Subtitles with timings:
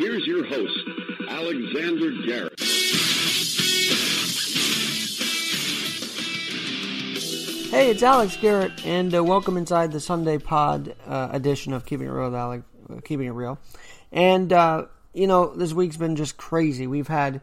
[0.00, 0.78] here's your host,
[1.28, 2.58] Alexander Garrett.
[7.68, 12.06] Hey, it's Alex Garrett, and uh, welcome inside the Sunday Pod uh, edition of Keeping
[12.06, 13.58] It Real with Alex, uh, Keeping It Real.
[14.10, 16.86] And, uh, you know, this week's been just crazy.
[16.86, 17.42] We've had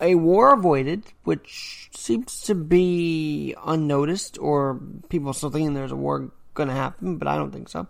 [0.00, 6.30] a war avoided, which seems to be unnoticed, or people still thinking there's a war
[6.54, 7.88] going to happen, but I don't think so.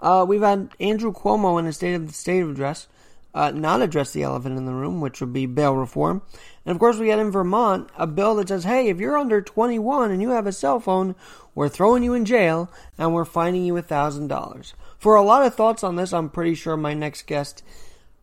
[0.00, 2.86] Uh, we've had Andrew Cuomo in a State of the State address
[3.34, 6.22] uh, not address the elephant in the room, which would be bail reform.
[6.64, 9.40] And of course, we had in Vermont a bill that says, hey, if you're under
[9.40, 11.14] 21 and you have a cell phone,
[11.54, 14.72] we're throwing you in jail and we're fining you $1,000.
[14.98, 17.62] For a lot of thoughts on this, I'm pretty sure my next guest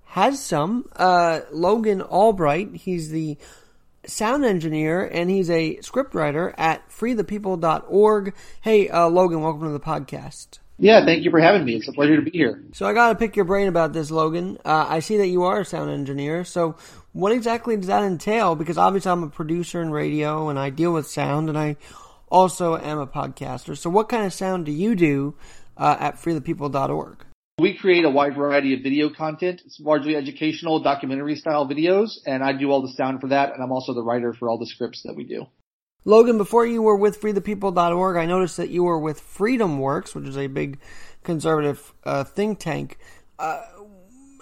[0.05, 0.89] has some.
[0.95, 3.37] Uh, Logan Albright, he's the
[4.05, 8.33] sound engineer and he's a scriptwriter at freethepeople.org.
[8.61, 10.59] Hey, uh, Logan, welcome to the podcast.
[10.79, 11.75] Yeah, thank you for having me.
[11.75, 12.63] It's a pleasure to be here.
[12.73, 14.59] So I got to pick your brain about this, Logan.
[14.63, 16.43] Uh, I see that you are a sound engineer.
[16.43, 16.75] So
[17.13, 18.55] what exactly does that entail?
[18.55, 21.77] Because obviously I'm a producer in radio and I deal with sound and I
[22.29, 23.75] also am a podcaster.
[23.75, 25.35] So what kind of sound do you do
[25.77, 27.25] uh, at freethepeople.org?
[27.59, 29.63] We create a wide variety of video content.
[29.65, 33.63] It's largely educational, documentary style videos, and I do all the sound for that, and
[33.63, 35.47] I'm also the writer for all the scripts that we do.
[36.07, 40.37] Logan, before you were with freethepeople.org, I noticed that you were with FreedomWorks, which is
[40.37, 40.79] a big
[41.25, 42.97] conservative uh, think tank.
[43.37, 43.61] Uh,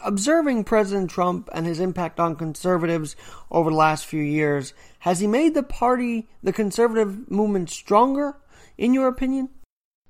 [0.04, 3.16] observing President Trump and his impact on conservatives
[3.50, 8.38] over the last few years, has he made the party, the conservative movement, stronger,
[8.78, 9.50] in your opinion?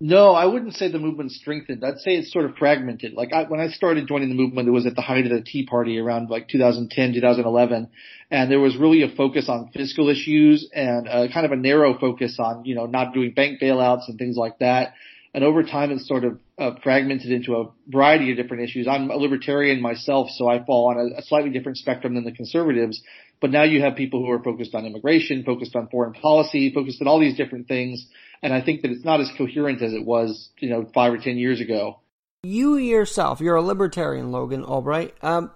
[0.02, 1.86] No, I wouldn't say the movement strengthened.
[1.86, 3.14] I'd say it's sort of fragmented.
[3.14, 5.42] Like I, when I started joining the movement, it was at the height of the
[5.42, 7.90] Tea Party around like 2010, 2011,
[8.30, 11.98] and there was really a focus on fiscal issues and a, kind of a narrow
[11.98, 14.96] focus on you know not doing bank bailouts and things like that.
[15.34, 18.88] And over time, it's sort of uh, fragmented into a variety of different issues.
[18.88, 22.32] I'm a libertarian myself, so I fall on a, a slightly different spectrum than the
[22.34, 23.02] conservatives.
[23.40, 27.02] But now you have people who are focused on immigration, focused on foreign policy, focused
[27.02, 28.06] on all these different things
[28.42, 31.18] and I think that it's not as coherent as it was, you know, five or
[31.18, 32.00] ten years ago.
[32.44, 35.16] You yourself, you're a libertarian, Logan Albright.
[35.22, 35.52] Um,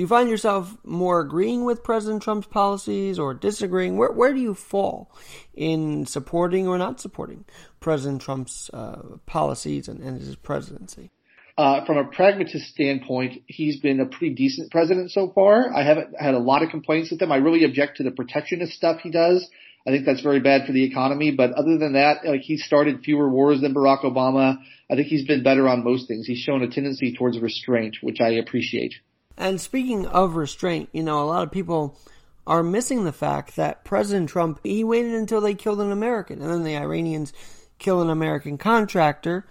[0.00, 3.98] do you find yourself more agreeing with President Trump's policies or disagreeing?
[3.98, 5.14] Where where do you fall
[5.52, 7.44] in supporting or not supporting
[7.80, 11.10] President Trump's uh, policies and, and, his presidency?
[11.58, 15.70] Uh, from a pragmatist standpoint, he's been a pretty decent president so far.
[15.74, 17.30] I haven't had a lot of complaints with him.
[17.30, 19.46] I really object to the protectionist stuff he does.
[19.86, 21.30] I think that's very bad for the economy.
[21.30, 24.58] But other than that, like he started fewer wars than Barack Obama.
[24.90, 26.26] I think he's been better on most things.
[26.26, 28.94] He's shown a tendency towards restraint, which I appreciate.
[29.36, 31.98] And speaking of restraint, you know, a lot of people
[32.46, 36.50] are missing the fact that President Trump, he waited until they killed an American and
[36.50, 37.32] then the Iranians
[37.78, 39.46] kill an American contractor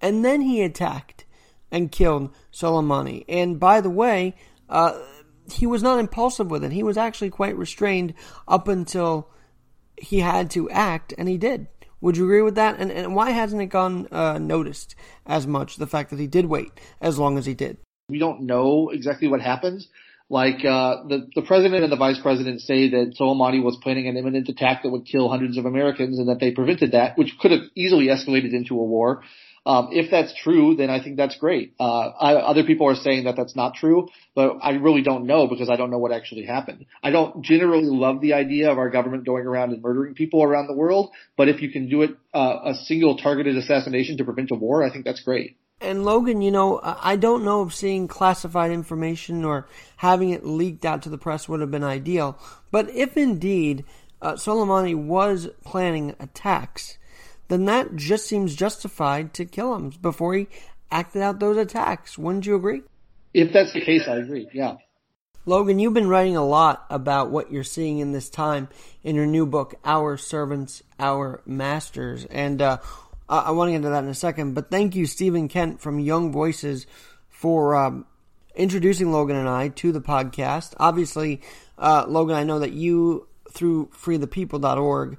[0.00, 1.24] and then he attacked
[1.70, 3.24] and killed Soleimani.
[3.28, 4.34] And by the way,
[4.68, 4.98] uh,
[5.52, 6.72] he was not impulsive with it.
[6.72, 8.14] He was actually quite restrained
[8.46, 9.30] up until
[10.00, 11.68] he had to act, and he did.
[12.00, 12.78] Would you agree with that?
[12.78, 14.94] And, and why hasn't it gone uh, noticed
[15.26, 16.70] as much, the fact that he did wait
[17.00, 17.78] as long as he did?
[18.08, 19.86] We don't know exactly what happened.
[20.30, 24.16] Like, uh, the, the president and the vice president say that Soleimani was planning an
[24.16, 27.50] imminent attack that would kill hundreds of Americans and that they prevented that, which could
[27.50, 29.22] have easily escalated into a war.
[29.68, 31.74] Um, if that's true, then I think that's great.
[31.78, 35.46] Uh, I, other people are saying that that's not true, but I really don't know
[35.46, 36.86] because I don't know what actually happened.
[37.02, 40.68] I don't generally love the idea of our government going around and murdering people around
[40.68, 44.50] the world, but if you can do it uh, a single targeted assassination to prevent
[44.52, 45.58] a war, I think that's great.
[45.82, 49.68] And Logan, you know, I don't know if seeing classified information or
[49.98, 52.38] having it leaked out to the press would have been ideal,
[52.70, 53.84] but if indeed
[54.22, 56.96] uh, Soleimani was planning attacks,
[57.48, 60.48] then that just seems justified to kill him before he
[60.90, 62.16] acted out those attacks.
[62.16, 62.82] Wouldn't you agree?
[63.34, 64.48] If that's the case, I agree.
[64.52, 64.76] Yeah.
[65.46, 68.68] Logan, you've been writing a lot about what you're seeing in this time
[69.02, 72.26] in your new book, Our Servants, Our Masters.
[72.26, 72.78] And uh,
[73.28, 74.54] I, want to get into that in a second.
[74.54, 76.86] But thank you, Stephen Kent from Young Voices,
[77.30, 78.04] for um,
[78.54, 80.74] introducing Logan and I to the podcast.
[80.78, 81.40] Obviously,
[81.78, 85.18] uh, Logan, I know that you, through freethepeople.org,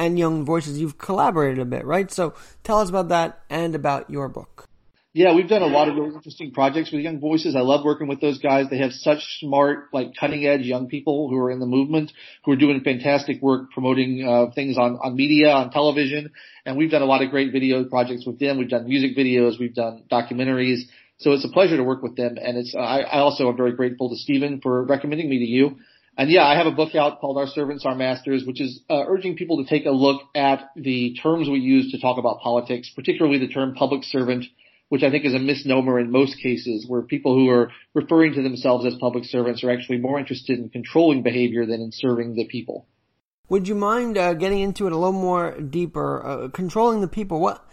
[0.00, 2.10] and Young Voices, you've collaborated a bit, right?
[2.10, 2.32] So
[2.64, 4.66] tell us about that and about your book.
[5.12, 7.54] Yeah, we've done a lot of really interesting projects with Young Voices.
[7.54, 8.66] I love working with those guys.
[8.70, 12.12] They have such smart, like cutting edge young people who are in the movement,
[12.44, 16.30] who are doing fantastic work promoting uh, things on, on media, on television.
[16.64, 18.56] And we've done a lot of great video projects with them.
[18.56, 19.58] We've done music videos.
[19.58, 20.82] We've done documentaries.
[21.18, 22.38] So it's a pleasure to work with them.
[22.40, 25.76] And it's, I, I also am very grateful to Stephen for recommending me to you.
[26.20, 29.04] And yeah, I have a book out called Our Servants, Our Masters, which is uh,
[29.08, 32.92] urging people to take a look at the terms we use to talk about politics,
[32.94, 34.44] particularly the term public servant,
[34.90, 38.42] which I think is a misnomer in most cases where people who are referring to
[38.42, 42.46] themselves as public servants are actually more interested in controlling behavior than in serving the
[42.48, 42.84] people.
[43.48, 46.22] Would you mind uh, getting into it a little more deeper?
[46.22, 47.40] Uh, controlling the people.
[47.40, 47.66] What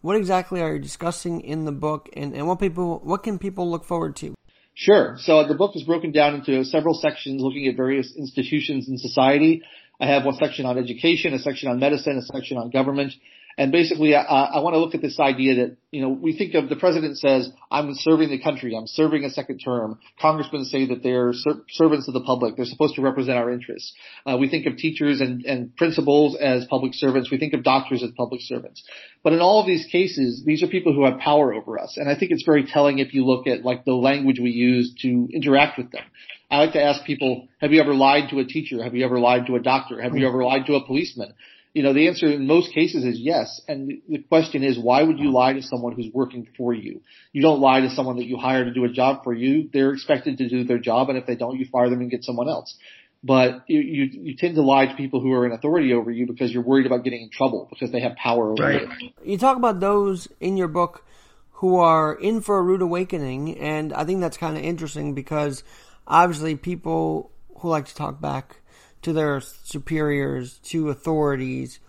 [0.00, 3.70] what exactly are you discussing in the book, and, and what people what can people
[3.70, 4.32] look forward to?
[4.74, 5.16] Sure.
[5.18, 9.62] So the book is broken down into several sections, looking at various institutions in society.
[10.00, 13.12] I have one section on education, a section on medicine, a section on government,
[13.58, 16.54] and basically, I, I want to look at this idea that, you know, we think
[16.54, 18.74] of the president says, I'm serving the country.
[18.76, 19.98] I'm serving a second term.
[20.20, 22.56] Congressmen say that they're ser- servants of the public.
[22.56, 23.92] They're supposed to represent our interests.
[24.24, 27.30] Uh, we think of teachers and, and principals as public servants.
[27.30, 28.82] We think of doctors as public servants.
[29.22, 31.96] But in all of these cases, these are people who have power over us.
[31.96, 34.94] And I think it's very telling if you look at like the language we use
[35.02, 36.04] to interact with them.
[36.50, 38.82] I like to ask people, have you ever lied to a teacher?
[38.82, 40.02] Have you ever lied to a doctor?
[40.02, 41.32] Have you ever lied to a policeman?
[41.72, 43.60] You know, the answer in most cases is yes.
[43.68, 47.00] And the question is, why would you lie to someone who's working for you?
[47.32, 49.70] You don't lie to someone that you hire to do a job for you.
[49.72, 52.24] They're expected to do their job, and if they don't, you fire them and get
[52.24, 52.76] someone else.
[53.22, 56.26] But you, you, you tend to lie to people who are in authority over you
[56.26, 58.82] because you're worried about getting in trouble because they have power over right.
[58.98, 59.10] you.
[59.22, 61.04] You talk about those in your book
[61.52, 65.62] who are in for a rude awakening, and I think that's kind of interesting because
[66.06, 68.59] obviously people who like to talk back
[69.02, 71.80] to their superiors, to authorities,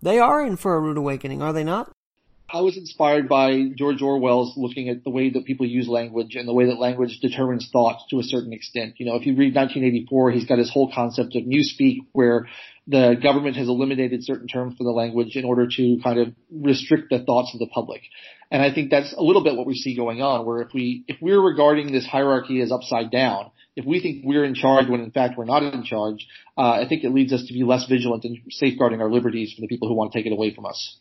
[0.00, 1.92] they are in for a rude awakening, are they not?
[2.52, 6.46] I was inspired by George Orwell's looking at the way that people use language and
[6.46, 8.94] the way that language determines thought to a certain extent.
[8.98, 12.48] You know, if you read 1984, he's got his whole concept of newspeak where
[12.86, 17.08] the government has eliminated certain terms for the language in order to kind of restrict
[17.08, 18.02] the thoughts of the public.
[18.50, 21.04] And I think that's a little bit what we see going on where if we,
[21.08, 25.00] if we're regarding this hierarchy as upside down, if we think we're in charge when
[25.00, 26.26] in fact we're not in charge,
[26.58, 29.62] uh, I think it leads us to be less vigilant in safeguarding our liberties from
[29.62, 30.98] the people who want to take it away from us.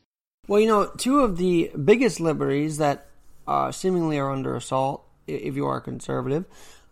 [0.47, 3.07] Well, you know, two of the biggest liberties that
[3.47, 6.45] uh, seemingly are under assault, if you are a conservative,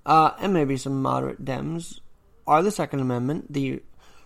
[0.06, 2.00] uh, and maybe some moderate Dems,
[2.46, 3.82] are the Second Amendment, the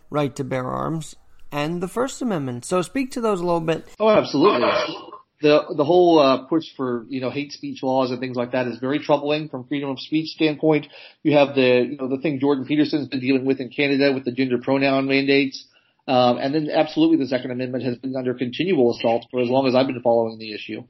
[0.10, 1.16] right to bear arms,
[1.52, 2.66] and the First Amendment.
[2.66, 3.88] So speak to those a little bit.
[4.00, 5.13] Oh, absolutely
[5.44, 8.66] the the whole uh, push for you know hate speech laws and things like that
[8.66, 10.88] is very troubling from freedom of speech standpoint.
[11.22, 14.26] You have the you know the thing Jordan Peterson's been dealing with in Canada with
[14.26, 15.66] the gender pronoun mandates,
[16.08, 19.68] um, and then absolutely the Second Amendment has been under continual assault for as long
[19.68, 20.86] as I've been following the issue.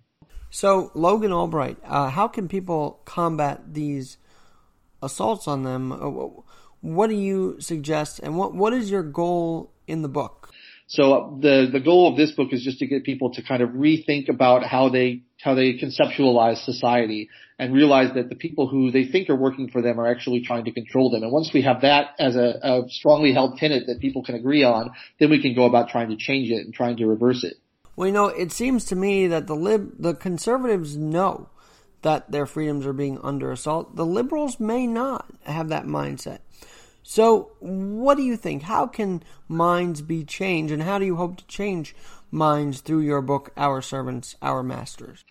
[0.52, 4.18] So Logan Albright, uh, how can people combat these
[5.02, 5.92] assaults on them?
[5.92, 6.30] Uh,
[6.82, 10.43] what do you suggest, and what what is your goal in the book?
[10.88, 13.70] So the the goal of this book is just to get people to kind of
[13.70, 19.06] rethink about how they how they conceptualize society and realize that the people who they
[19.06, 21.24] think are working for them are actually trying to control them.
[21.24, 24.64] And once we have that as a, a strongly held tenet that people can agree
[24.64, 27.56] on, then we can go about trying to change it and trying to reverse it.
[27.96, 31.50] Well, you know, it seems to me that the lib the conservatives know
[32.02, 33.96] that their freedoms are being under assault.
[33.96, 36.40] The liberals may not have that mindset.
[37.04, 38.64] So, what do you think?
[38.64, 41.96] How can minds be changed, and how do you hope to change
[42.32, 45.26] minds through your book, Our Servants, Our Masters?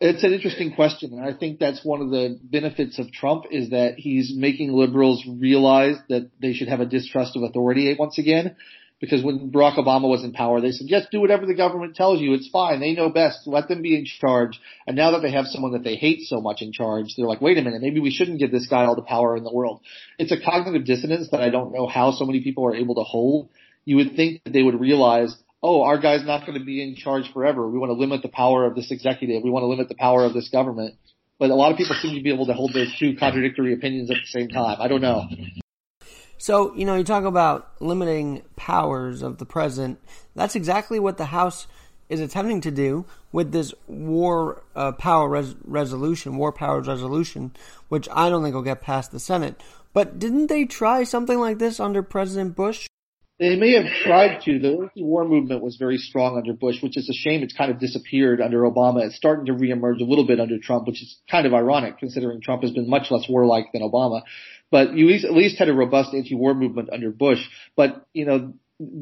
[0.00, 3.70] It's an interesting question, and I think that's one of the benefits of Trump is
[3.70, 8.56] that he's making liberals realize that they should have a distrust of authority once again
[9.02, 12.20] because when Barack Obama was in power, they said, just do whatever the government tells
[12.20, 12.34] you.
[12.34, 12.78] It's fine.
[12.78, 13.48] They know best.
[13.48, 14.60] Let them be in charge.
[14.86, 17.40] And now that they have someone that they hate so much in charge, they're like,
[17.40, 19.80] wait a minute, maybe we shouldn't give this guy all the power in the world.
[20.20, 23.02] It's a cognitive dissonance that I don't know how so many people are able to
[23.02, 23.48] hold.
[23.84, 26.94] You would think that they would realize, oh, our guy's not going to be in
[26.94, 27.68] charge forever.
[27.68, 29.42] We want to limit the power of this executive.
[29.42, 30.94] We want to limit the power of this government.
[31.40, 34.12] But a lot of people seem to be able to hold those two contradictory opinions
[34.12, 34.76] at the same time.
[34.80, 35.26] I don't know.
[36.42, 40.00] So, you know, you talk about limiting powers of the president.
[40.34, 41.68] That's exactly what the House
[42.08, 47.52] is attempting to do with this war uh, power res- resolution, war powers resolution,
[47.90, 49.62] which I don't think will get past the Senate.
[49.92, 52.88] But didn't they try something like this under President Bush?
[53.38, 54.58] They may have tried to.
[54.58, 57.44] The war movement was very strong under Bush, which is a shame.
[57.44, 59.06] It's kind of disappeared under Obama.
[59.06, 62.40] It's starting to reemerge a little bit under Trump, which is kind of ironic considering
[62.40, 64.22] Trump has been much less warlike than Obama.
[64.72, 67.46] But you at least had a robust anti-war movement under Bush.
[67.76, 68.54] But, you know,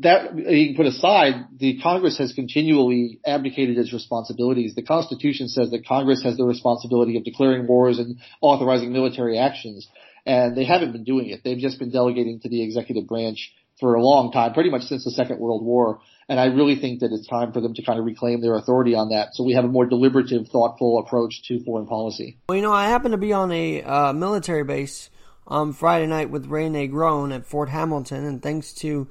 [0.02, 4.74] that you can put aside, the Congress has continually abdicated its responsibilities.
[4.74, 9.88] The Constitution says that Congress has the responsibility of declaring wars and authorizing military actions,
[10.26, 11.42] and they haven't been doing it.
[11.44, 15.04] They've just been delegating to the executive branch for a long time, pretty much since
[15.04, 16.00] the Second World War.
[16.28, 18.94] And I really think that it's time for them to kind of reclaim their authority
[18.94, 22.38] on that, so we have a more deliberative, thoughtful approach to foreign policy.
[22.48, 25.09] Well, you know, I happen to be on a uh, military base
[25.50, 29.08] on Friday night with Ray Negron at Fort Hamilton, and thanks to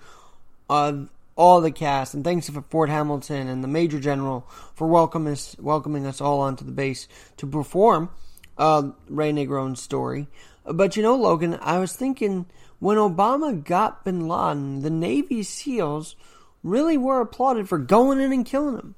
[0.70, 0.94] uh,
[1.36, 5.56] all the cast, and thanks to Fort Hamilton and the Major General for welcoming us,
[5.60, 8.10] welcoming us all onto the base to perform
[8.58, 10.28] uh, Ray Negron's story.
[10.66, 12.46] But you know, Logan, I was thinking
[12.80, 16.16] when Obama got Bin Laden, the Navy SEALs
[16.64, 18.96] really were applauded for going in and killing him.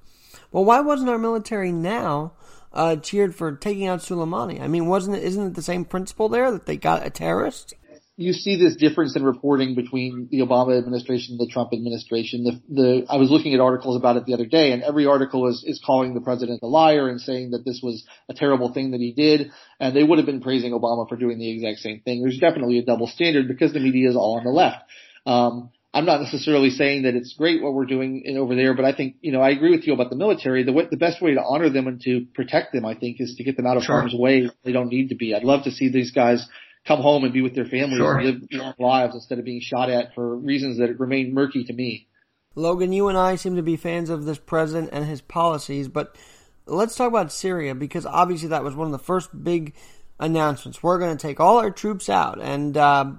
[0.52, 2.34] Well, why wasn't our military now
[2.74, 4.62] uh, cheered for taking out Soleimani?
[4.62, 5.24] I mean, wasn't it?
[5.24, 7.74] Isn't it the same principle there that they got a terrorist?
[8.18, 12.44] You see this difference in reporting between the Obama administration and the Trump administration.
[12.44, 15.48] The, the I was looking at articles about it the other day, and every article
[15.48, 18.92] is is calling the president a liar and saying that this was a terrible thing
[18.92, 22.02] that he did, and they would have been praising Obama for doing the exact same
[22.02, 22.22] thing.
[22.22, 24.84] There's definitely a double standard because the media is all on the left.
[25.26, 28.86] Um, I'm not necessarily saying that it's great what we're doing in, over there, but
[28.86, 30.64] I think, you know, I agree with you about the military.
[30.64, 33.36] The way, the best way to honor them and to protect them, I think, is
[33.36, 33.96] to get them out of sure.
[33.96, 34.50] harm's way.
[34.64, 35.36] They don't need to be.
[35.36, 36.48] I'd love to see these guys
[36.88, 38.18] come home and be with their families sure.
[38.18, 41.74] and live long lives instead of being shot at for reasons that remain murky to
[41.74, 42.08] me.
[42.56, 46.18] Logan, you and I seem to be fans of this president and his policies, but
[46.66, 49.74] let's talk about Syria because obviously that was one of the first big
[50.20, 50.82] announcements.
[50.82, 53.12] We're going to take all our troops out, and uh,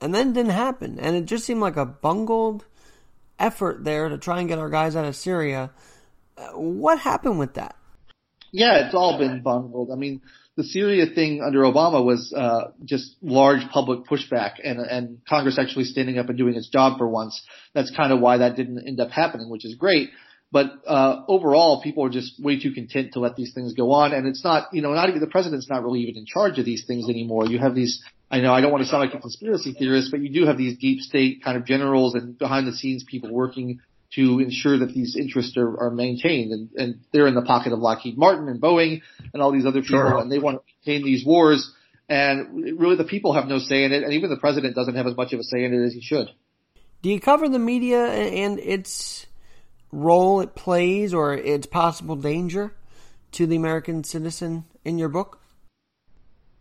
[0.00, 0.98] and then didn't happen.
[0.98, 2.64] And it just seemed like a bungled
[3.38, 5.70] effort there to try and get our guys out of Syria.
[6.36, 7.76] Uh, what happened with that?
[8.52, 9.90] Yeah, it's all been bungled.
[9.92, 10.22] I mean,
[10.56, 15.84] the Syria thing under Obama was uh, just large public pushback, and and Congress actually
[15.84, 17.40] standing up and doing its job for once.
[17.74, 20.10] That's kind of why that didn't end up happening, which is great.
[20.52, 24.12] But uh, overall, people are just way too content to let these things go on,
[24.12, 26.64] and it's not, you know, not even the president's not really even in charge of
[26.64, 27.46] these things anymore.
[27.46, 30.20] You have these I know I don't want to sound like a conspiracy theorist, but
[30.20, 33.80] you do have these deep state kind of generals and behind the scenes people working
[34.14, 36.52] to ensure that these interests are, are maintained.
[36.52, 39.82] And, and they're in the pocket of Lockheed Martin and Boeing and all these other
[39.82, 40.18] people, sure.
[40.18, 41.72] and they want to maintain these wars.
[42.08, 45.06] And really, the people have no say in it, and even the president doesn't have
[45.06, 46.28] as much of a say in it as he should.
[47.02, 49.26] Do you cover the media and its
[49.92, 52.74] role it plays or its possible danger
[53.32, 55.40] to the American citizen in your book?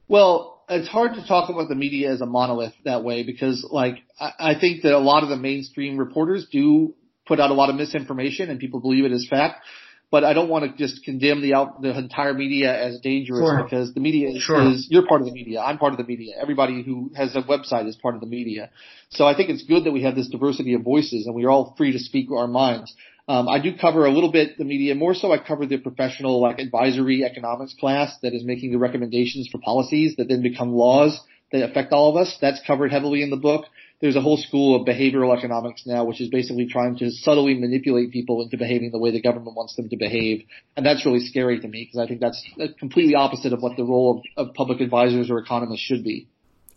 [0.07, 3.97] Well, it's hard to talk about the media as a monolith that way because like
[4.19, 6.93] I, I think that a lot of the mainstream reporters do
[7.27, 9.63] put out a lot of misinformation and people believe it as fact.
[10.11, 13.63] But I don't want to just condemn the out, the entire media as dangerous sure.
[13.63, 14.71] because the media is, sure.
[14.71, 15.59] is, you're part of the media.
[15.59, 16.33] I'm part of the media.
[16.41, 18.71] Everybody who has a website is part of the media.
[19.09, 21.51] So I think it's good that we have this diversity of voices and we are
[21.51, 22.95] all free to speak our minds.
[23.29, 24.95] Um, I do cover a little bit the media.
[24.95, 29.48] More so, I cover the professional, like advisory economics class that is making the recommendations
[29.51, 31.21] for policies that then become laws
[31.51, 32.36] that affect all of us.
[32.41, 33.65] That's covered heavily in the book.
[34.01, 38.12] There's a whole school of behavioral economics now, which is basically trying to subtly manipulate
[38.12, 40.45] people into behaving the way the government wants them to behave.
[40.75, 42.43] And that's really scary to me because I think that's
[42.79, 46.27] completely opposite of what the role of, of public advisors or economists should be.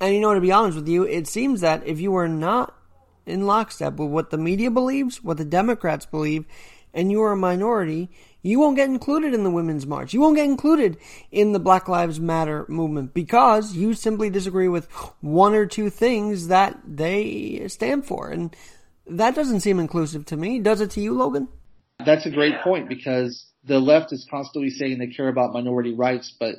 [0.01, 2.75] And you know, to be honest with you, it seems that if you are not
[3.27, 6.45] in lockstep with what the media believes, what the Democrats believe,
[6.95, 8.11] and you are a minority,
[8.43, 10.13] you won't get included in the Women's March.
[10.13, 10.99] You won't get included
[11.31, 16.49] in the Black Lives Matter movement because you simply disagree with one or two things
[16.49, 18.29] that they stand for.
[18.29, 18.55] And
[19.07, 20.59] that doesn't seem inclusive to me.
[20.59, 21.49] Does it to you, Logan?
[22.05, 26.35] That's a great point because the left is constantly saying they care about minority rights,
[26.39, 26.57] but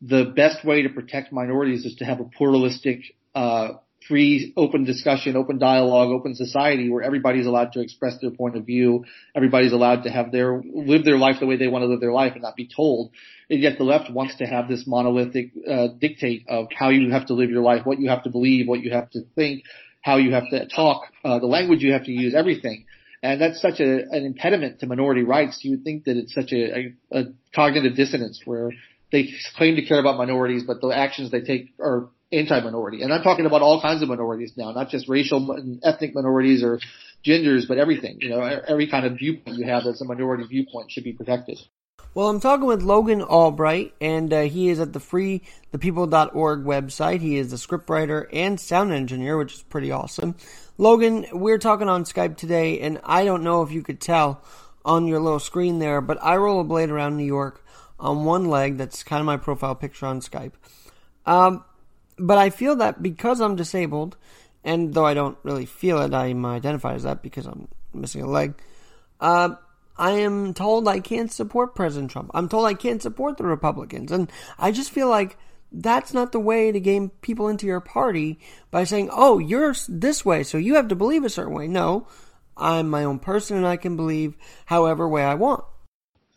[0.00, 3.72] the best way to protect minorities is to have a pluralistic uh,
[4.08, 8.64] free, open discussion, open dialogue, open society where everybody's allowed to express their point of
[8.66, 9.04] view.
[9.34, 12.12] Everybody's allowed to have their, live their life the way they want to live their
[12.12, 13.10] life and not be told.
[13.48, 17.26] And yet the left wants to have this monolithic, uh, dictate of how you have
[17.26, 19.64] to live your life, what you have to believe, what you have to think,
[20.00, 22.86] how you have to talk, uh, the language you have to use, everything.
[23.22, 25.60] And that's such a, an impediment to minority rights.
[25.62, 28.70] You would think that it's such a, a, a cognitive dissonance where
[29.14, 33.02] they claim to care about minorities, but the actions they take are anti-minority.
[33.02, 36.64] And I'm talking about all kinds of minorities now, not just racial and ethnic minorities
[36.64, 36.80] or
[37.22, 38.18] genders, but everything.
[38.20, 41.60] You know, every kind of viewpoint you have that's a minority viewpoint should be protected.
[42.12, 47.20] Well, I'm talking with Logan Albright, and uh, he is at the freethepeople.org website.
[47.20, 50.34] He is a scriptwriter and sound engineer, which is pretty awesome.
[50.76, 54.42] Logan, we're talking on Skype today, and I don't know if you could tell
[54.84, 57.63] on your little screen there, but I roll a blade around New York
[57.98, 58.76] on one leg.
[58.76, 60.52] That's kind of my profile picture on Skype.
[61.26, 61.64] Um,
[62.18, 64.16] but I feel that because I'm disabled,
[64.62, 68.26] and though I don't really feel it, I'm identified as that because I'm missing a
[68.26, 68.54] leg.
[69.20, 69.56] Uh,
[69.96, 72.30] I am told I can't support President Trump.
[72.34, 75.36] I'm told I can't support the Republicans, and I just feel like
[75.70, 78.38] that's not the way to gain people into your party
[78.70, 82.06] by saying, "Oh, you're this way, so you have to believe a certain way." No,
[82.56, 84.36] I'm my own person, and I can believe
[84.66, 85.64] however way I want.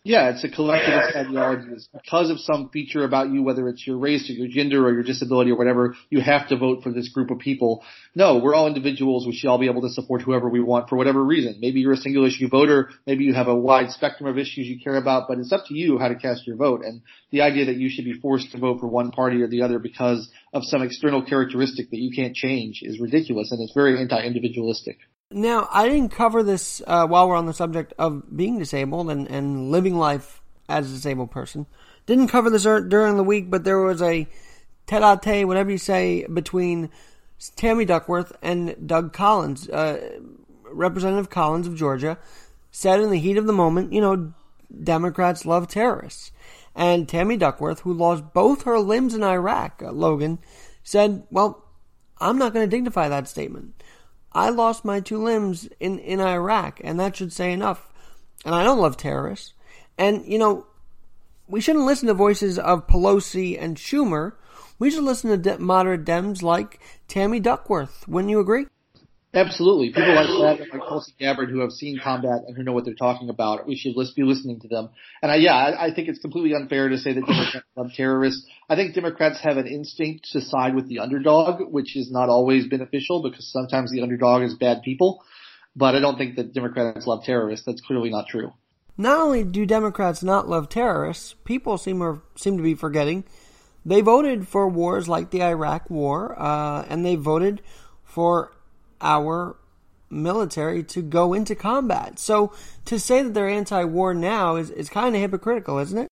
[0.08, 1.68] Yeah, it's a collectivist ideology.
[1.74, 4.94] It's because of some feature about you, whether it's your race or your gender or
[4.94, 7.84] your disability or whatever, you have to vote for this group of people.
[8.16, 9.28] No, we're all individuals.
[9.28, 11.58] We should all be able to support whoever we want for whatever reason.
[11.60, 12.90] Maybe you're a single issue voter.
[13.06, 15.76] Maybe you have a wide spectrum of issues you care about, but it's up to
[15.76, 16.86] you how to cast your vote.
[16.86, 19.64] And the idea that you should be forced to vote for one party or the
[19.64, 24.00] other because of some external characteristic that you can't change is ridiculous and it's very
[24.00, 25.00] anti-individualistic.
[25.30, 29.30] Now, I didn't cover this uh, while we're on the subject of being disabled and,
[29.30, 31.66] and living life as a disabled person.
[32.06, 34.28] Didn't cover this during the week, but there was a
[34.86, 36.90] tete-a-tete, whatever you say, between
[37.58, 39.68] Tammy Duckworth and Doug Collins.
[39.70, 40.18] Uh,
[40.64, 42.18] Representative Collins of Georgia
[42.72, 44.34] said in the heat of the moment, you know,
[44.84, 46.32] Democrats love terrorists.
[46.74, 50.40] And Tammy Duckworth, who lost both her limbs in Iraq, uh, Logan,
[50.84, 51.66] said, well,
[52.20, 53.77] I'm not going to dignify that statement.
[54.38, 57.92] I lost my two limbs in, in Iraq, and that should say enough.
[58.46, 59.54] And I don't love terrorists.
[59.98, 60.68] And, you know,
[61.48, 64.34] we shouldn't listen to voices of Pelosi and Schumer.
[64.78, 68.08] We should listen to de- moderate Dems like Tammy Duckworth.
[68.08, 68.68] Wouldn't you agree?
[69.38, 69.90] Absolutely.
[69.90, 72.96] People like that, like Tulsi Gabbard, who have seen combat and who know what they're
[72.96, 73.68] talking about.
[73.68, 74.90] We should be listening to them.
[75.22, 78.46] And I, yeah, I, I think it's completely unfair to say that Democrats love terrorists.
[78.68, 82.68] I think Democrats have an instinct to side with the underdog, which is not always
[82.68, 85.24] beneficial because sometimes the underdog is bad people.
[85.76, 87.66] But I don't think that Democrats love terrorists.
[87.66, 88.54] That's clearly not true.
[88.98, 93.24] Not only do Democrats not love terrorists, people seem or, seem to be forgetting
[93.88, 97.62] they voted for wars like the Iraq War, uh, and they voted
[98.04, 98.52] for
[99.02, 99.56] our
[100.10, 102.20] military to go into combat.
[102.20, 102.54] So
[102.86, 106.08] to say that they're anti-war now is, is kind of hypocritical, isn't it?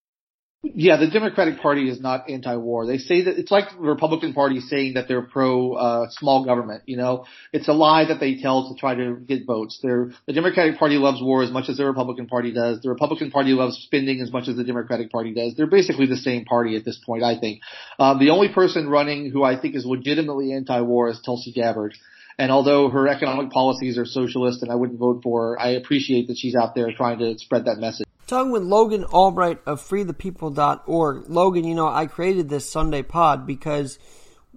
[0.73, 2.87] Yeah, the Democratic Party is not anti-war.
[2.87, 6.81] They say that it's like the Republican Party saying that they're pro uh, small government.
[6.87, 9.79] You know, it's a lie that they tell to try to get votes.
[9.83, 12.81] They're, the Democratic Party loves war as much as the Republican Party does.
[12.81, 15.53] The Republican Party loves spending as much as the Democratic Party does.
[15.55, 17.61] They're basically the same party at this point, I think.
[17.99, 21.93] Um, the only person running who I think is legitimately anti-war is Tulsi Gabbard.
[22.37, 26.27] And although her economic policies are socialist and I wouldn't vote for her, I appreciate
[26.27, 28.05] that she's out there trying to spread that message.
[28.27, 31.29] Talking with Logan Albright of freethepeople.org.
[31.29, 33.99] Logan, you know, I created this Sunday pod because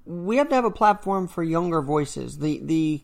[0.05, 2.39] we have to have a platform for younger voices.
[2.39, 3.03] The, the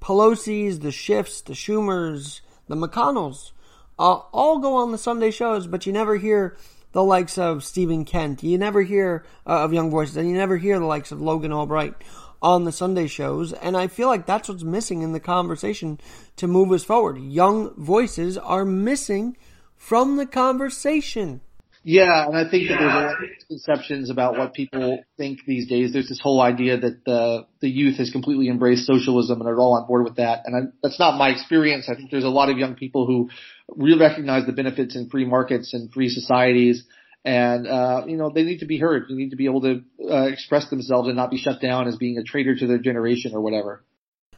[0.00, 3.52] Pelosi's, the Schiffs, the Schumers, the McConnells,
[3.98, 6.56] uh, all go on the Sunday shows, but you never hear
[6.92, 8.42] the likes of Stephen Kent.
[8.42, 11.52] You never hear uh, of young voices, and you never hear the likes of Logan
[11.52, 11.94] Albright
[12.40, 15.98] on the Sunday shows, and I feel like that's what's missing in the conversation
[16.36, 17.18] to move us forward.
[17.18, 19.36] Young voices are missing
[19.76, 21.40] from the conversation.
[21.84, 25.68] Yeah, and I think that there's a lot of misconceptions about what people think these
[25.68, 25.92] days.
[25.92, 29.74] There's this whole idea that the the youth has completely embraced socialism and are all
[29.74, 31.88] on board with that, and I, that's not my experience.
[31.88, 33.30] I think there's a lot of young people who
[33.68, 36.84] really recognize the benefits in free markets and free societies
[37.24, 39.06] and uh, you know they need to be heard.
[39.08, 41.96] They need to be able to uh, express themselves and not be shut down as
[41.96, 43.84] being a traitor to their generation or whatever.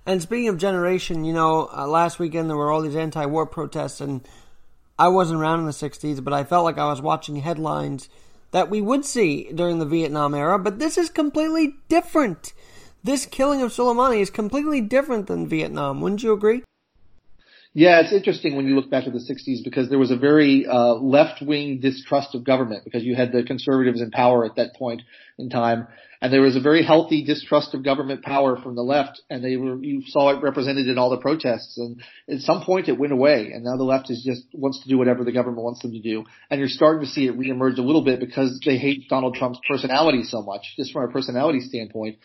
[0.06, 4.00] And speaking of generation, you know, uh, last weekend there were all these anti-war protests,
[4.00, 4.26] and
[4.98, 8.08] I wasn't around in the '60s, but I felt like I was watching headlines
[8.52, 10.58] that we would see during the Vietnam era.
[10.58, 12.52] But this is completely different.
[13.02, 16.00] This killing of Soleimani is completely different than Vietnam.
[16.00, 16.62] Wouldn't you agree?
[17.72, 20.66] Yeah, it's interesting when you look back at the 60s because there was a very
[20.66, 25.02] uh, left-wing distrust of government because you had the conservatives in power at that point
[25.38, 25.86] in time,
[26.20, 29.56] and there was a very healthy distrust of government power from the left, and they
[29.56, 31.78] were you saw it represented in all the protests.
[31.78, 34.88] And at some point, it went away, and now the left is just wants to
[34.88, 37.78] do whatever the government wants them to do, and you're starting to see it reemerge
[37.78, 41.60] a little bit because they hate Donald Trump's personality so much, just from a personality
[41.60, 42.18] standpoint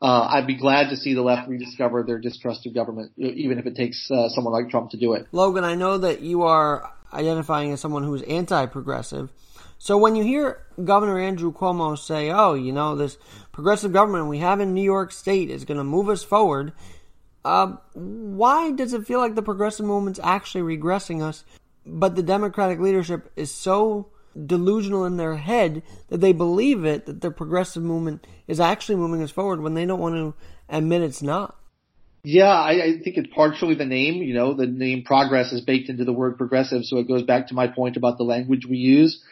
[0.00, 3.66] uh, I'd be glad to see the left rediscover their distrust of government, even if
[3.66, 5.26] it takes uh, someone like Trump to do it.
[5.32, 9.32] Logan, I know that you are identifying as someone who's anti-progressive.
[9.78, 13.16] So when you hear Governor Andrew Cuomo say, "Oh, you know, this
[13.52, 16.72] progressive government we have in New York State is going to move us forward,"
[17.44, 21.44] uh, why does it feel like the progressive movement's actually regressing us,
[21.86, 24.08] but the Democratic leadership is so
[24.46, 29.22] delusional in their head that they believe it that the progressive movement is actually moving
[29.22, 30.34] us forward when they don't want to
[30.68, 31.56] admit it's not.
[32.24, 34.16] Yeah, I, I think it's partially the name.
[34.16, 37.48] You know, the name progress is baked into the word progressive, so it goes back
[37.48, 39.22] to my point about the language we use.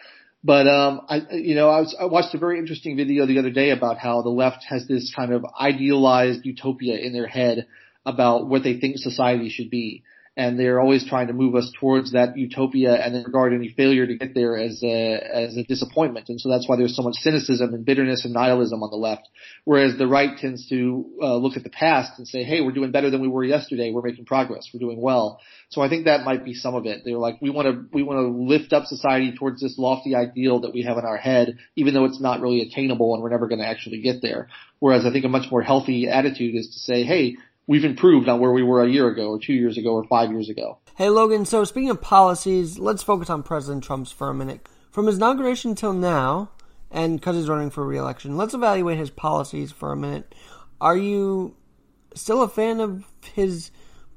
[0.45, 3.51] But um, I, you know, I, was, I watched a very interesting video the other
[3.51, 7.66] day about how the left has this kind of idealized utopia in their head
[8.05, 10.05] about what they think society should be
[10.37, 14.07] and they're always trying to move us towards that utopia and then regard any failure
[14.07, 16.29] to get there as a as a disappointment.
[16.29, 19.29] And so that's why there's so much cynicism and bitterness and nihilism on the left,
[19.64, 22.90] whereas the right tends to uh, look at the past and say, "Hey, we're doing
[22.90, 23.90] better than we were yesterday.
[23.92, 24.68] We're making progress.
[24.72, 27.03] We're doing well." So I think that might be some of it.
[27.05, 30.61] They're like, we want to we want to lift up society towards this lofty ideal
[30.61, 33.49] that we have in our head, even though it's not really attainable and we're never
[33.49, 34.49] going to actually get there.
[34.81, 38.40] Whereas I think a much more healthy attitude is to say, "Hey." We've improved on
[38.40, 40.79] where we were a year ago or two years ago or five years ago.
[40.96, 44.66] Hey, Logan, so speaking of policies, let's focus on President Trump's for a minute.
[44.90, 46.50] From his inauguration till now,
[46.90, 50.35] and because he's running for re-election, let's evaluate his policies for a minute.
[50.81, 51.55] Are you
[52.14, 53.70] still a fan of his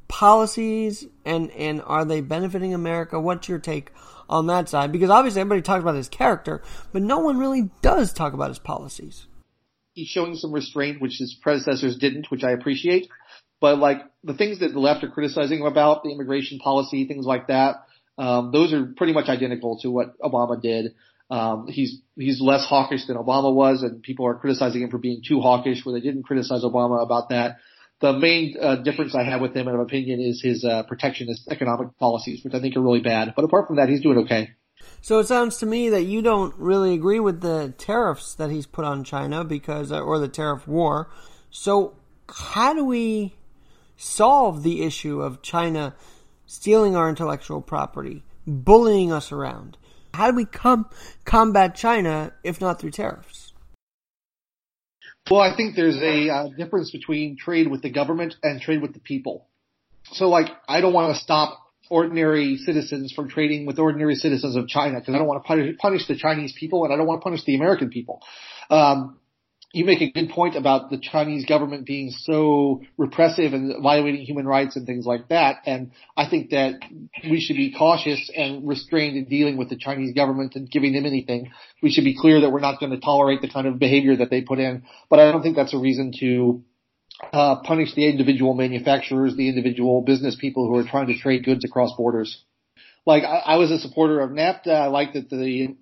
[0.07, 3.19] policies, and, and are they benefiting America?
[3.19, 3.91] What's your take
[4.29, 4.91] on that side?
[4.91, 6.61] Because obviously everybody talks about his character,
[6.93, 9.27] but no one really does talk about his policies.
[9.93, 13.09] He's showing some restraint, which his predecessors didn't, which I appreciate.
[13.61, 17.47] But like the things that the left are criticizing about the immigration policy, things like
[17.47, 17.75] that,
[18.17, 20.93] um, those are pretty much identical to what Obama did.
[21.29, 25.21] Um, he's he's less hawkish than Obama was, and people are criticizing him for being
[25.25, 27.57] too hawkish, where they didn't criticize Obama about that.
[28.01, 31.47] The main uh, difference I have with him, in my opinion, is his uh, protectionist
[31.49, 33.33] economic policies, which I think are really bad.
[33.35, 34.51] But apart from that, he's doing okay.
[35.01, 38.65] So it sounds to me that you don't really agree with the tariffs that he's
[38.65, 41.09] put on China because, uh, or the tariff war.
[41.51, 41.95] So
[42.27, 43.35] how do we
[43.99, 45.93] solve the issue of China
[46.45, 49.77] stealing our intellectual property, bullying us around?
[50.13, 50.89] How do we com-
[51.25, 53.53] combat China if not through tariffs?
[55.29, 58.93] Well, I think there's a uh, difference between trade with the government and trade with
[58.93, 59.47] the people.
[60.13, 61.59] So, like, I don't want to stop
[61.89, 65.77] ordinary citizens from trading with ordinary citizens of China because I don't want to punish,
[65.77, 68.21] punish, the Chinese people and I don't want to punish the American people.
[68.69, 69.19] Um,
[69.71, 74.47] you make a good point about the Chinese government being so repressive and violating human
[74.47, 75.57] rights and things like that.
[75.65, 76.79] And I think that
[77.23, 81.05] we should be cautious and restrained in dealing with the Chinese government and giving them
[81.05, 81.51] anything.
[81.83, 84.31] We should be clear that we're not going to tolerate the kind of behavior that
[84.31, 84.83] they put in.
[85.07, 86.63] But I don't think that's a reason to
[87.31, 91.63] uh, punish the individual manufacturers, the individual business people who are trying to trade goods
[91.63, 92.43] across borders.
[93.05, 94.73] Like I, I was a supporter of NAFTA.
[94.73, 95.75] I liked that the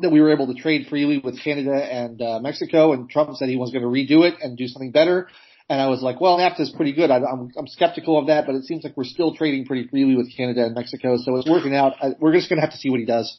[0.00, 3.48] that we were able to trade freely with Canada and uh, Mexico, and Trump said
[3.48, 5.28] he was going to redo it and do something better.
[5.68, 7.10] And I was like, well, NAFTA is pretty good.
[7.10, 10.16] I, I'm, I'm skeptical of that, but it seems like we're still trading pretty freely
[10.16, 11.92] with Canada and Mexico, so it's working out.
[12.00, 13.38] I, we're just going to have to see what he does.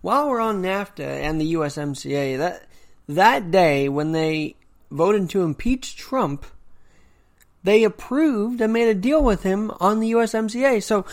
[0.00, 2.66] While we're on NAFTA and the USMCA, that
[3.08, 4.56] that day when they
[4.90, 6.46] voted to impeach Trump,
[7.62, 10.82] they approved and made a deal with him on the USMCA.
[10.82, 11.06] So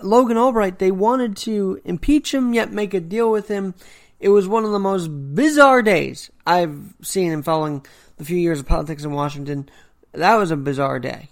[0.00, 3.74] Logan Albright, they wanted to impeach him yet make a deal with him
[4.22, 7.84] it was one of the most bizarre days I've seen in following
[8.16, 9.68] the few years of politics in Washington.
[10.12, 11.28] That was a bizarre day.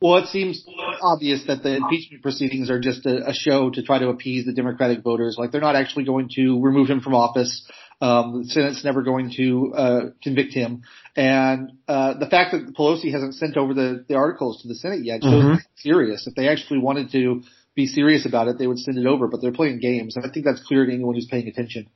[0.00, 0.64] Well, it seems
[1.02, 4.52] obvious that the impeachment proceedings are just a, a, show to try to appease the
[4.52, 5.34] Democratic voters.
[5.36, 7.68] Like they're not actually going to remove him from office.
[8.00, 10.82] Um, the Senate's never going to uh, convict him,
[11.16, 15.04] and uh, the fact that Pelosi hasn't sent over the, the articles to the Senate
[15.04, 15.54] yet shows mm-hmm.
[15.74, 16.28] serious.
[16.28, 17.42] If they actually wanted to
[17.78, 20.16] be serious about it, they would send it over, but they're playing games.
[20.16, 21.88] And I think that's clear to anyone who's paying attention.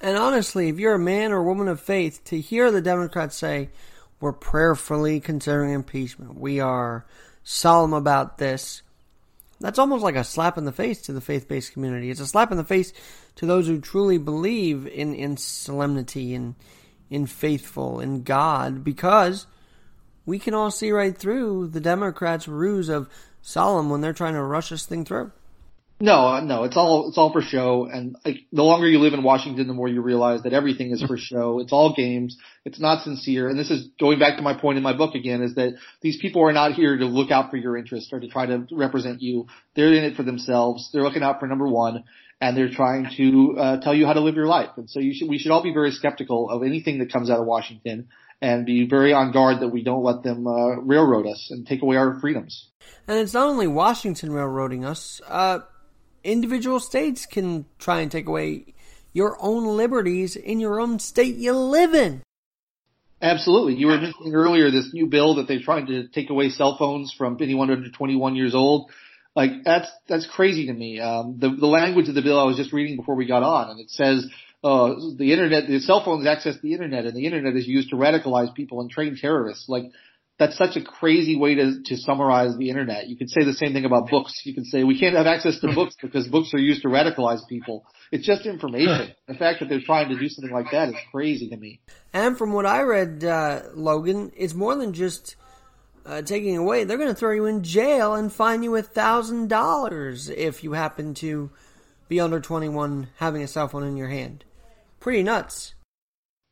[0.00, 3.68] And honestly, if you're a man or woman of faith, to hear the Democrats say,
[4.20, 7.04] we're prayerfully considering impeachment, we are
[7.44, 8.80] solemn about this,
[9.60, 12.08] that's almost like a slap in the face to the faith based community.
[12.08, 12.94] It's a slap in the face
[13.36, 16.54] to those who truly believe in, in solemnity and
[17.10, 19.46] in faithful, in God, because
[20.24, 23.10] we can all see right through the Democrats' ruse of
[23.42, 25.32] solemn when they're trying to rush this thing through.
[26.02, 27.84] No, uh, no, it's all it's all for show.
[27.84, 31.00] And like the longer you live in Washington, the more you realize that everything is
[31.00, 31.60] for show.
[31.62, 32.36] It's all games.
[32.64, 33.48] It's not sincere.
[33.48, 36.18] And this is going back to my point in my book again: is that these
[36.20, 39.22] people are not here to look out for your interest or to try to represent
[39.22, 39.46] you.
[39.76, 40.90] They're in it for themselves.
[40.92, 42.02] They're looking out for number one,
[42.40, 44.70] and they're trying to uh, tell you how to live your life.
[44.76, 47.38] And so you should we should all be very skeptical of anything that comes out
[47.38, 48.08] of Washington
[48.42, 51.80] and be very on guard that we don't let them uh, railroad us and take
[51.80, 52.68] away our freedoms.
[53.06, 55.20] And it's not only Washington railroading us.
[55.28, 55.60] Uh,
[56.24, 58.74] individual states can try and take away
[59.12, 62.22] your own liberties in your own state you live in.
[63.20, 63.76] Absolutely.
[63.76, 67.14] You were mentioning earlier this new bill that they're trying to take away cell phones
[67.16, 68.90] from anyone under 21 years old.
[69.36, 71.00] Like that's that's crazy to me.
[71.00, 73.70] Um, the the language of the bill I was just reading before we got on,
[73.70, 74.26] and it says
[74.64, 77.96] uh, the internet, the cell phones access the internet, and the internet is used to
[77.96, 79.68] radicalize people and train terrorists.
[79.68, 79.84] Like
[80.38, 83.06] that's such a crazy way to, to summarize the internet.
[83.08, 84.42] You could say the same thing about books.
[84.44, 87.46] You can say we can't have access to books because books are used to radicalize
[87.48, 87.84] people.
[88.10, 89.14] It's just information.
[89.28, 91.80] The fact that they're trying to do something like that is crazy to me.
[92.12, 95.36] And from what I read, uh, Logan, it's more than just
[96.04, 99.48] uh, taking away, they're going to throw you in jail and fine you a thousand
[99.48, 101.50] dollars if you happen to
[102.08, 104.44] be under 21 having a cell phone in your hand.
[105.02, 105.74] Pretty nuts.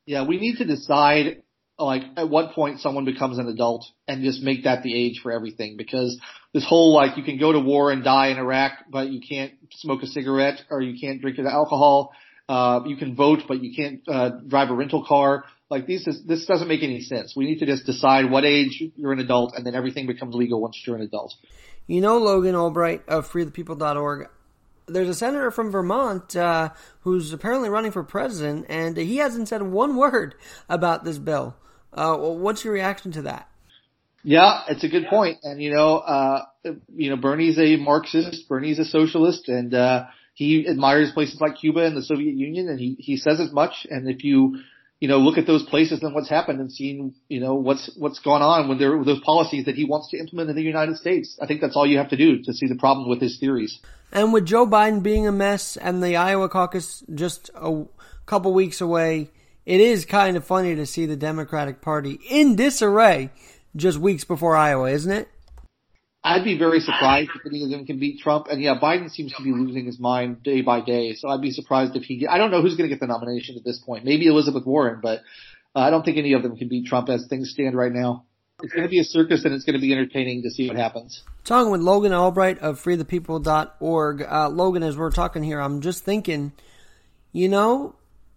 [0.07, 1.43] Yeah, we need to decide
[1.79, 5.31] like at what point someone becomes an adult and just make that the age for
[5.31, 6.21] everything because
[6.53, 9.53] this whole like you can go to war and die in Iraq but you can't
[9.75, 12.13] smoke a cigarette or you can't drink alcohol.
[12.49, 15.45] Uh you can vote but you can't uh drive a rental car.
[15.71, 17.35] Like these is, this doesn't make any sense.
[17.37, 20.61] We need to just decide what age you're an adult and then everything becomes legal
[20.61, 21.33] once you're an adult.
[21.87, 24.29] You know Logan Albright of freethepeople.org
[24.93, 29.63] there's a senator from Vermont uh, who's apparently running for president, and he hasn't said
[29.63, 30.35] one word
[30.69, 31.57] about this bill.
[31.93, 33.49] Uh, what's your reaction to that?
[34.23, 35.39] Yeah, it's a good point.
[35.43, 36.45] And you know, uh,
[36.95, 41.85] you know, Bernie's a Marxist, Bernie's a socialist, and uh, he admires places like Cuba
[41.85, 43.87] and the Soviet Union, and he he says as much.
[43.89, 44.59] And if you
[45.01, 48.21] you know look at those places and what's happened and seeing, you know what's what's
[48.21, 51.37] gone on when there those policies that he wants to implement in the United States,
[51.43, 53.81] I think that's all you have to do to see the problem with his theories.
[54.13, 57.85] And with Joe Biden being a mess and the Iowa caucus just a
[58.27, 59.31] couple weeks away
[59.67, 63.31] it is kind of funny to see the Democratic Party in disarray
[63.77, 65.29] just weeks before Iowa, isn't it?
[66.23, 68.47] I'd be very surprised if any of them can beat Trump.
[68.51, 71.15] And yeah, Biden seems to be losing his mind day by day.
[71.15, 72.27] So I'd be surprised if he.
[72.27, 74.05] I don't know who's going to get the nomination at this point.
[74.05, 75.21] Maybe Elizabeth Warren, but
[75.75, 78.25] uh, I don't think any of them can beat Trump as things stand right now.
[78.63, 80.77] It's going to be a circus, and it's going to be entertaining to see what
[80.77, 81.23] happens.
[81.45, 84.23] Talking with Logan Albright of FreeThePeople.org.
[84.23, 86.53] Uh, Logan, as we're talking here, I'm just thinking,
[87.33, 87.95] you know,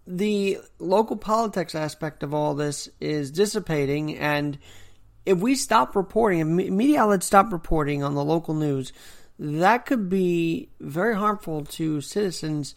[0.07, 4.57] the local politics aspect of all this is dissipating and
[5.25, 8.93] if we stop reporting if media outlets stop reporting on the local news
[9.39, 12.75] that could be very harmful to citizens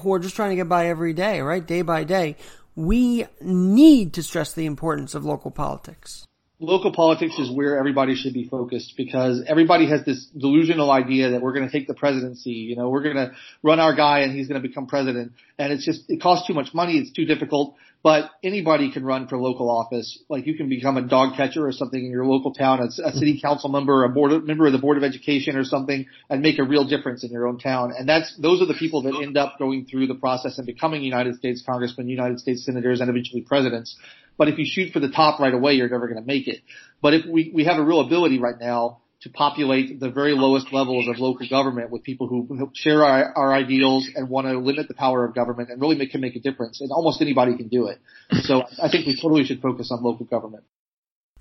[0.00, 2.36] who are just trying to get by every day right day by day
[2.74, 6.26] we need to stress the importance of local politics
[6.58, 11.42] local politics is where everybody should be focused because everybody has this delusional idea that
[11.42, 12.50] we're going to take the presidency.
[12.50, 13.32] You know, we're going to
[13.62, 15.32] run our guy and he's going to become president.
[15.58, 16.98] And it's just, it costs too much money.
[16.98, 17.76] It's too difficult.
[18.06, 20.22] But anybody can run for local office.
[20.28, 23.10] Like you can become a dog catcher or something in your local town, a, a
[23.10, 26.40] city council member, a board of, member of the board of education or something, and
[26.40, 27.92] make a real difference in your own town.
[27.98, 31.02] And that's those are the people that end up going through the process and becoming
[31.02, 33.96] United States congressmen, United States senators, and eventually presidents.
[34.38, 36.60] But if you shoot for the top right away, you're never going to make it.
[37.02, 40.72] But if we, we have a real ability right now to populate the very lowest
[40.72, 44.88] levels of local government with people who share our, our ideals and want to limit
[44.88, 46.80] the power of government and really make, can make a difference.
[46.80, 47.98] And almost anybody can do it.
[48.42, 50.64] So I think we totally should focus on local government.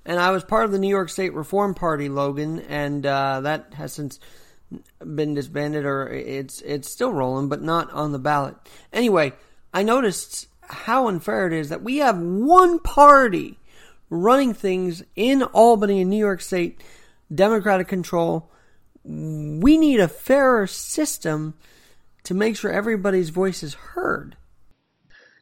[0.06, 3.74] And I was part of the New York State Reform Party, Logan, and uh, that
[3.74, 4.20] has since
[5.00, 8.56] been disbanded or it's it's still rolling, but not on the ballot.
[8.94, 9.34] Anyway,
[9.74, 13.60] I noticed how unfair it is that we have one party
[14.10, 16.84] running things in Albany and New York State,
[17.34, 18.52] Democratic control.
[19.04, 21.54] We need a fairer system
[22.24, 24.36] to make sure everybody's voice is heard.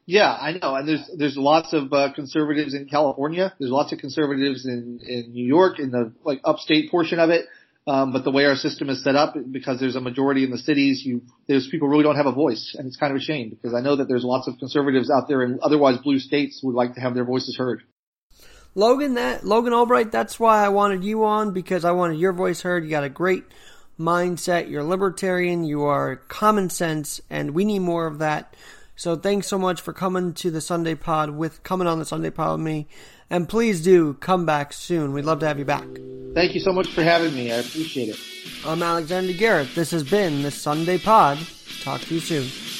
[0.05, 3.53] Yeah, I know, and there's there's lots of uh, conservatives in California.
[3.57, 7.45] There's lots of conservatives in in New York, in the like upstate portion of it.
[7.85, 10.57] Um, but the way our system is set up, because there's a majority in the
[10.57, 13.49] cities, you there's people really don't have a voice, and it's kind of a shame
[13.49, 16.67] because I know that there's lots of conservatives out there in otherwise blue states who
[16.67, 17.83] would like to have their voices heard.
[18.75, 22.61] Logan, that Logan Albright, that's why I wanted you on because I wanted your voice
[22.61, 22.83] heard.
[22.83, 23.43] You got a great
[23.99, 24.69] mindset.
[24.69, 25.63] You're libertarian.
[25.63, 28.55] You are common sense, and we need more of that.
[28.95, 32.29] So thanks so much for coming to the Sunday Pod with coming on the Sunday
[32.29, 32.87] Pod with me.
[33.29, 35.13] And please do come back soon.
[35.13, 35.85] We'd love to have you back.
[36.35, 37.51] Thank you so much for having me.
[37.51, 38.19] I appreciate it.
[38.65, 39.73] I'm Alexander Garrett.
[39.73, 41.39] This has been the Sunday Pod.
[41.81, 42.72] Talk to you soon.